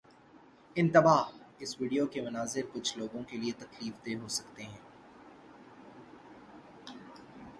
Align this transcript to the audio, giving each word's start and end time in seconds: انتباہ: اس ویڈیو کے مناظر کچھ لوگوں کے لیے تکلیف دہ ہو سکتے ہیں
انتباہ: 0.75 1.23
اس 1.59 1.71
ویڈیو 1.81 2.05
کے 2.13 2.21
مناظر 2.21 2.61
کچھ 2.73 2.97
لوگوں 2.97 3.21
کے 3.29 3.37
لیے 3.37 3.51
تکلیف 3.59 3.95
دہ 4.05 4.15
ہو 4.21 4.27
سکتے 4.37 4.63
ہیں 4.63 4.81